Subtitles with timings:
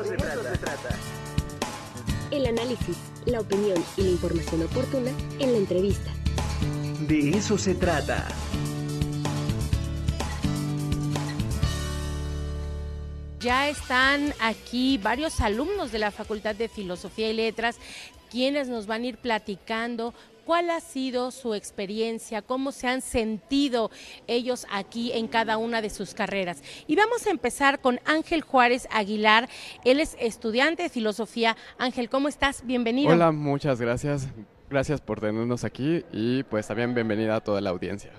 [0.00, 0.98] eso, se, trata.
[2.30, 2.96] El análisis,
[3.26, 6.10] la opinión y la información oportuna en la entrevista.
[7.06, 8.26] De eso se trata.
[13.38, 17.76] Ya están aquí varios alumnos de la Facultad de Filosofía y Letras
[18.30, 20.12] quienes nos van a ir platicando
[20.44, 23.90] cuál ha sido su experiencia, cómo se han sentido
[24.26, 26.62] ellos aquí en cada una de sus carreras.
[26.86, 29.48] Y vamos a empezar con Ángel Juárez Aguilar,
[29.84, 31.56] él es estudiante de filosofía.
[31.78, 32.64] Ángel, ¿cómo estás?
[32.64, 33.12] Bienvenido.
[33.12, 34.28] Hola, muchas gracias.
[34.70, 38.10] Gracias por tenernos aquí y pues también bienvenida a toda la audiencia.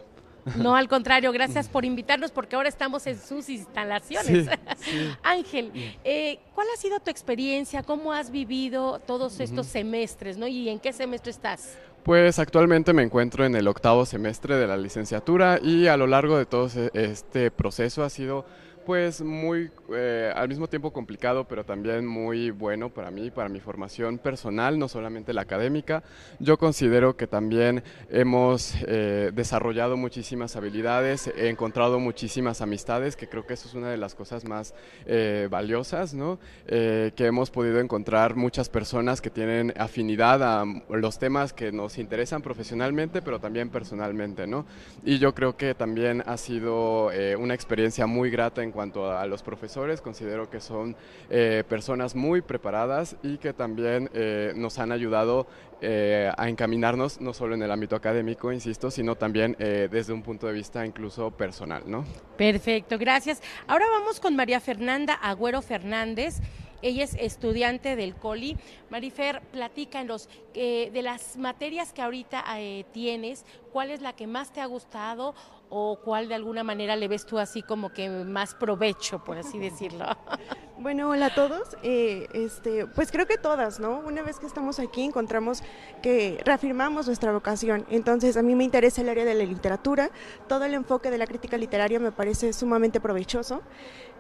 [0.58, 4.48] No, al contrario, gracias por invitarnos porque ahora estamos en sus instalaciones.
[5.24, 5.72] Ángel,
[6.04, 7.84] eh, ¿cuál ha sido tu experiencia?
[7.84, 10.38] ¿Cómo has vivido todos estos semestres?
[10.38, 10.48] ¿no?
[10.48, 11.78] ¿Y en qué semestre estás?
[12.06, 16.38] Pues actualmente me encuentro en el octavo semestre de la licenciatura y a lo largo
[16.38, 18.46] de todo este proceso ha sido
[18.86, 23.60] pues muy, eh, al mismo tiempo complicado, pero también muy bueno para mí, para mi
[23.60, 26.04] formación personal, no solamente la académica.
[26.40, 33.46] Yo considero que también hemos eh, desarrollado muchísimas habilidades, he encontrado muchísimas amistades, que creo
[33.48, 36.40] que eso es una de las cosas más eh, valiosas, ¿no?
[36.68, 42.42] que hemos podido encontrar muchas personas que tienen afinidad a los temas que nos interesan
[42.42, 44.66] profesionalmente, pero también personalmente, ¿no?
[45.04, 49.42] Y yo creo que también ha sido una experiencia muy grata en cuanto a los
[49.42, 50.98] profesores, considero que son
[51.30, 55.48] eh, personas muy preparadas y que también eh, nos han ayudado
[55.80, 60.48] eh, a encaminarnos no solo en el ámbito académico, insisto, sino también desde un punto
[60.48, 62.04] de vista incluso personal, ¿no?
[62.38, 63.42] Perfecto, gracias.
[63.66, 66.42] Ahora vamos con María Fernanda Agüero Fernández.
[66.82, 68.58] Ella es estudiante del COLI.
[68.90, 72.44] Marifer, platícanos eh, de las materias que ahorita
[72.92, 75.34] tienes, ¿cuál es la que más te ha gustado
[75.70, 79.60] o cuál de alguna manera le ves tú así como que más provecho, por así
[79.60, 80.06] decirlo?
[80.78, 81.78] Bueno, hola a todos.
[81.84, 84.00] Eh, este, pues creo que todas, ¿no?
[84.06, 85.64] Una vez que estamos aquí encontramos
[86.02, 87.86] que reafirmamos nuestra vocación.
[87.90, 90.12] Entonces a mí me interesa el área de la literatura.
[90.50, 93.62] Todo el enfoque de la crítica literaria me parece sumamente provechoso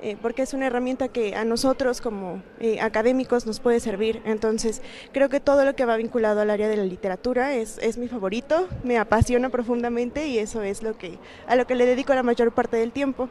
[0.01, 4.21] eh, porque es una herramienta que a nosotros como eh, académicos nos puede servir.
[4.23, 7.97] Entonces creo que todo lo que va vinculado al área de la literatura es, es
[7.97, 12.13] mi favorito, me apasiona profundamente y eso es lo que a lo que le dedico
[12.13, 13.27] la mayor parte del tiempo.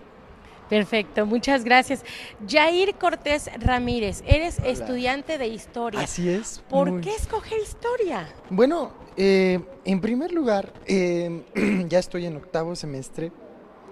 [0.68, 2.04] Perfecto, muchas gracias.
[2.48, 6.00] Jair Cortés Ramírez, eres estudiante de historia.
[6.00, 6.62] Así es.
[6.68, 8.28] ¿Por qué escoger historia?
[8.50, 11.42] Bueno, eh, en primer lugar, eh,
[11.88, 13.30] ya estoy en octavo semestre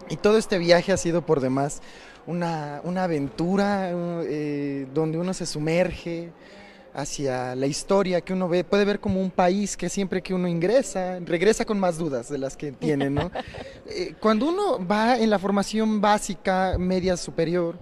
[0.08, 1.80] y todo este viaje ha sido por demás
[2.26, 6.30] una, aventura eh, donde uno se sumerge,
[6.94, 10.48] hacia la historia que uno ve, puede ver como un país que siempre que uno
[10.48, 13.30] ingresa, regresa con más dudas de las que tiene, ¿no?
[13.94, 17.78] Eh, cuando uno va en la formación básica, media superior,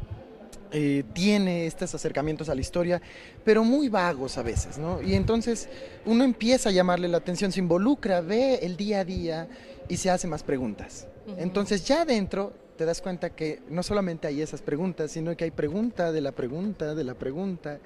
[0.73, 3.03] eh, tiene estos acercamientos a la historia,
[3.45, 5.03] pero muy vagos a veces, ¿no?
[5.03, 5.69] Y entonces
[6.07, 9.49] uno empieza a llamarle la atención, se involucra, ve el día a día
[9.89, 11.07] y se hace más preguntas.
[11.37, 15.51] Entonces ya adentro te das cuenta que no solamente hay esas preguntas, sino que hay
[15.51, 17.79] pregunta de la pregunta, de la pregunta.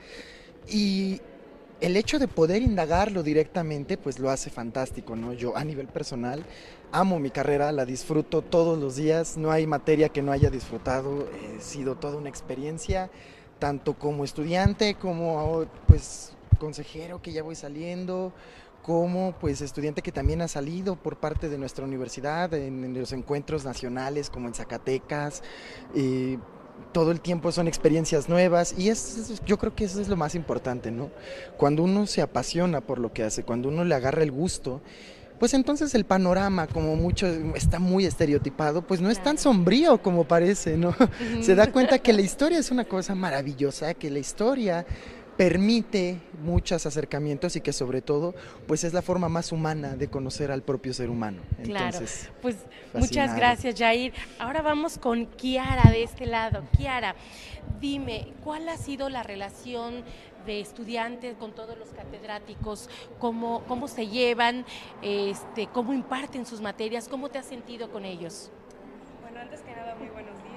[0.69, 1.21] Y
[1.81, 5.33] el hecho de poder indagarlo directamente, pues lo hace fantástico, ¿no?
[5.33, 6.45] Yo a nivel personal
[6.93, 11.29] amo mi carrera, la disfruto todos los días, no hay materia que no haya disfrutado,
[11.29, 13.11] he sido toda una experiencia,
[13.59, 18.33] tanto como estudiante como pues consejero que ya voy saliendo,
[18.85, 23.65] como pues estudiante que también ha salido por parte de nuestra universidad en, los encuentros
[23.65, 25.43] nacionales como en Zacatecas,
[25.95, 26.39] eh,
[26.93, 30.35] todo el tiempo son experiencias nuevas y es, yo creo que eso es lo más
[30.35, 31.11] importante, ¿no?
[31.57, 34.81] Cuando uno se apasiona por lo que hace, cuando uno le agarra el gusto,
[35.39, 40.25] pues entonces el panorama, como mucho está muy estereotipado, pues no es tan sombrío como
[40.25, 40.95] parece, ¿no?
[41.43, 44.87] Se da cuenta que la historia es una cosa maravillosa, que la historia
[45.37, 48.35] permite muchos acercamientos y que sobre todo
[48.67, 51.43] pues es la forma más humana de conocer al propio ser humano.
[51.63, 51.99] Claro,
[52.41, 52.57] pues
[52.93, 54.13] muchas gracias Jair.
[54.39, 56.65] Ahora vamos con Kiara de este lado.
[56.77, 57.15] Kiara,
[57.81, 60.05] dime, ¿cuál ha sido la relación
[60.47, 62.89] de estudiantes con todos los catedráticos?
[63.19, 64.65] ¿Cómo, cómo se llevan?
[65.03, 67.09] Este, ¿Cómo imparten sus materias?
[67.09, 68.51] ¿Cómo te has sentido con ellos?
[69.23, 70.55] Bueno, antes que nada, muy buenos días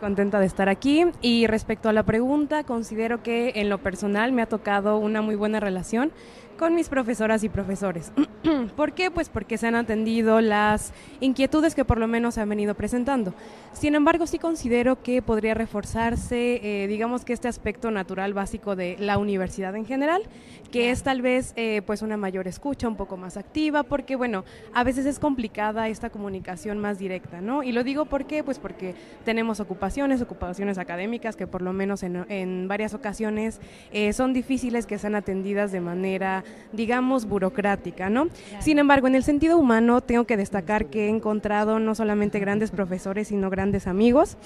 [0.00, 1.06] contenta de estar aquí.
[1.22, 5.34] Y respecto a la pregunta, considero que en lo personal me ha tocado una muy
[5.34, 6.12] buena relación
[6.58, 8.12] con mis profesoras y profesores.
[8.76, 9.10] ¿Por qué?
[9.10, 13.34] Pues porque se han atendido las inquietudes que por lo menos se han venido presentando.
[13.72, 18.96] Sin embargo, sí considero que podría reforzarse, eh, digamos que este aspecto natural básico de
[19.00, 20.22] la universidad en general,
[20.70, 24.44] que es tal vez eh, pues una mayor escucha, un poco más activa, porque bueno,
[24.72, 27.62] a veces es complicada esta comunicación más directa, ¿no?
[27.62, 28.94] Y lo digo porque, pues porque
[29.24, 33.60] tenemos ocupaciones, ocupaciones académicas que por lo menos en, en varias ocasiones
[33.92, 38.28] eh, son difíciles que sean atendidas de manera, digamos, burocrática, ¿no?
[38.60, 42.70] Sin embargo, en el sentido humano tengo que destacar que he encontrado no solamente grandes
[42.78, 44.36] profesores, sino grandes amigos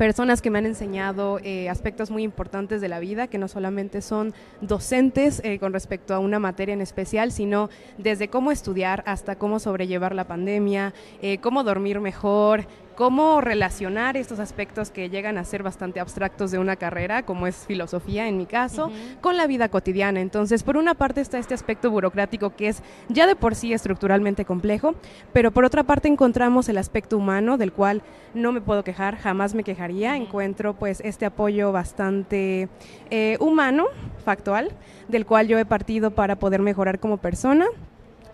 [0.00, 4.00] personas que me han enseñado eh, aspectos muy importantes de la vida, que no solamente
[4.00, 4.32] son
[4.62, 9.58] docentes eh, con respecto a una materia en especial, sino desde cómo estudiar hasta cómo
[9.58, 12.66] sobrellevar la pandemia, eh, cómo dormir mejor,
[13.00, 17.64] cómo relacionar estos aspectos que llegan a ser bastante abstractos de una carrera, como es
[17.64, 18.92] filosofía en mi caso,
[19.22, 20.20] con la vida cotidiana.
[20.20, 24.44] Entonces, por una parte está este aspecto burocrático que es ya de por sí estructuralmente
[24.44, 24.96] complejo,
[25.32, 28.02] pero por otra parte encontramos el aspecto humano del cual
[28.34, 30.14] no me puedo quejar, jamás me quejaría.
[30.14, 32.68] Encuentro pues este apoyo bastante
[33.08, 33.86] eh, humano,
[34.26, 34.72] factual,
[35.08, 37.64] del cual yo he partido para poder mejorar como persona,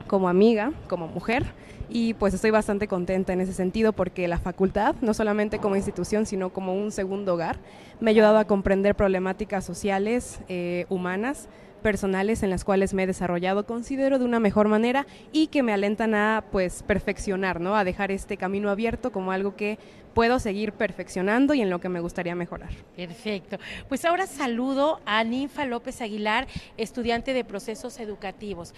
[0.06, 1.44] como amiga, como mujer
[1.88, 6.26] y pues estoy bastante contenta en ese sentido porque la facultad, no solamente como institución,
[6.26, 7.58] sino como un segundo hogar,
[8.00, 11.48] me ha ayudado a comprender problemáticas sociales, eh, humanas,
[11.82, 15.72] personales en las cuales me he desarrollado, considero de una mejor manera y que me
[15.72, 17.76] alentan a pues perfeccionar, ¿no?
[17.76, 19.78] A dejar este camino abierto como algo que
[20.12, 22.70] puedo seguir perfeccionando y en lo que me gustaría mejorar.
[22.96, 23.58] Perfecto.
[23.88, 28.74] Pues ahora saludo a Ninfa López Aguilar, estudiante de procesos educativos.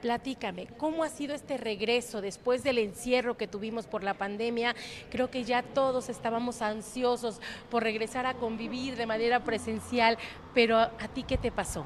[0.00, 4.74] Platícame, ¿cómo ha sido este regreso después del encierro que tuvimos por la pandemia?
[5.10, 10.16] Creo que ya todos estábamos ansiosos por regresar a convivir de manera presencial,
[10.54, 11.84] pero ¿a ti qué te pasó?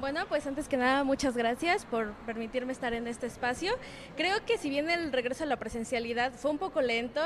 [0.00, 3.74] Bueno, pues antes que nada, muchas gracias por permitirme estar en este espacio.
[4.16, 7.20] Creo que si bien el regreso a la presencialidad fue un poco lento,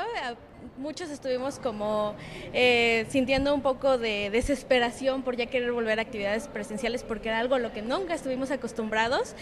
[0.77, 2.15] muchos estuvimos como
[2.53, 7.39] eh, sintiendo un poco de desesperación por ya querer volver a actividades presenciales porque era
[7.39, 9.35] algo a lo que nunca estuvimos acostumbrados,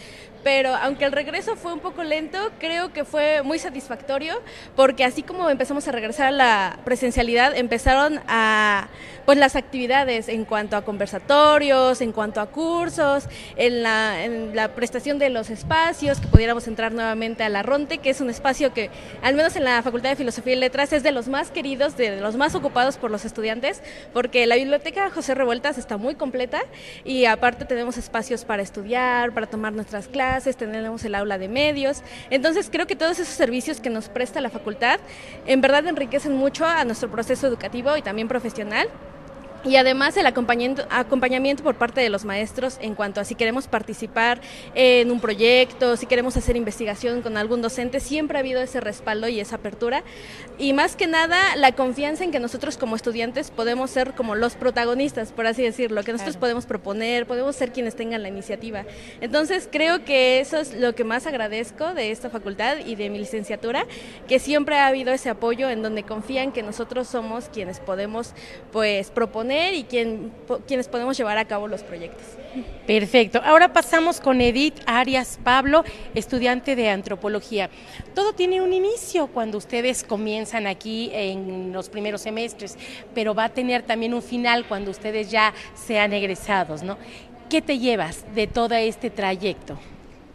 [0.44, 4.36] pero aunque el regreso fue un poco lento, creo que fue muy satisfactorio
[4.76, 8.88] porque así como empezamos a regresar a la presencialidad, empezaron a
[9.26, 13.26] pues las actividades en cuanto a conversatorios, en cuanto a cursos,
[13.56, 18.00] en la, en la prestación de los espacios, que pudiéramos entrar nuevamente a la Ronte,
[18.00, 18.90] que es un espacio que
[19.22, 22.20] al menos en la Facultad de Filosofía y Letras es de los más queridos, de
[22.20, 23.82] los más ocupados por los estudiantes,
[24.12, 26.62] porque la biblioteca José Revueltas está muy completa
[27.04, 32.02] y aparte tenemos espacios para estudiar, para tomar nuestras clases, tenemos el aula de medios.
[32.30, 35.00] Entonces creo que todos esos servicios que nos presta la facultad
[35.46, 38.90] en verdad enriquecen mucho a nuestro proceso educativo y también profesional
[39.66, 43.68] y además el acompañamiento, acompañamiento por parte de los maestros en cuanto a si queremos
[43.68, 44.42] participar
[44.76, 49.30] en un proyecto, si queremos hacer investigación con algún docente, siempre ha habido ese respaldo
[49.30, 50.04] y esa apertura.
[50.58, 54.56] Y más que nada, la confianza en que nosotros como estudiantes podemos ser como los
[54.56, 58.84] protagonistas, por así decirlo, que nosotros podemos proponer, podemos ser quienes tengan la iniciativa.
[59.22, 63.20] Entonces creo que eso es lo que más agradezco de esta facultad y de mi
[63.20, 63.86] licenciatura,
[64.28, 68.34] que siempre ha habido ese apoyo en donde confían que nosotros somos quienes podemos
[68.72, 70.32] pues proponer y quien,
[70.68, 72.26] quienes podemos llevar a cabo los proyectos.
[72.86, 73.42] Perfecto.
[73.44, 75.84] Ahora pasamos con Edith Arias Pablo,
[76.14, 77.70] estudiante de antropología.
[78.14, 82.78] Todo tiene un inicio cuando ustedes comienzan aquí en los primeros semestres,
[83.16, 86.98] pero va a tener también un final cuando ustedes ya sean egresados, ¿no?
[87.50, 89.78] ¿Qué te llevas de todo este trayecto?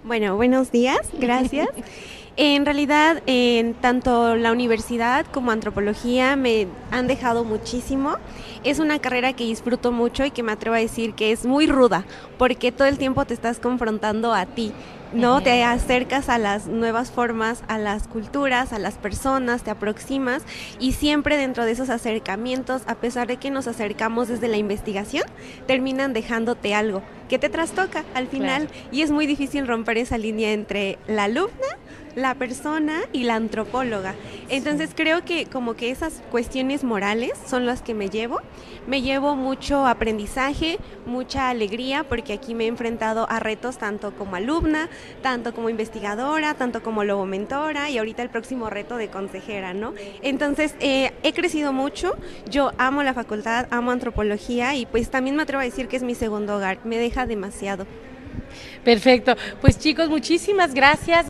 [0.04, 1.68] Bueno, buenos días, gracias.
[2.40, 8.14] En realidad, en tanto la universidad como antropología me han dejado muchísimo.
[8.62, 11.66] Es una carrera que disfruto mucho y que me atrevo a decir que es muy
[11.66, 12.04] ruda,
[12.38, 14.72] porque todo el tiempo te estás confrontando a ti.
[15.12, 15.42] ¿no?
[15.42, 20.44] Te acercas a las nuevas formas, a las culturas, a las personas, te aproximas
[20.78, 25.24] y siempre dentro de esos acercamientos, a pesar de que nos acercamos desde la investigación,
[25.66, 30.52] terminan dejándote algo que te trastoca al final y es muy difícil romper esa línea
[30.52, 31.66] entre la alumna
[32.18, 34.14] la persona y la antropóloga.
[34.48, 38.40] Entonces creo que como que esas cuestiones morales son las que me llevo.
[38.86, 44.36] Me llevo mucho aprendizaje, mucha alegría, porque aquí me he enfrentado a retos tanto como
[44.36, 44.88] alumna,
[45.22, 49.94] tanto como investigadora, tanto como lobo mentora y ahorita el próximo reto de consejera, ¿no?
[50.22, 52.16] Entonces eh, he crecido mucho,
[52.50, 56.02] yo amo la facultad, amo antropología y pues también me atrevo a decir que es
[56.02, 57.86] mi segundo hogar, me deja demasiado.
[58.84, 59.36] Perfecto.
[59.60, 61.26] Pues chicos, muchísimas gracias.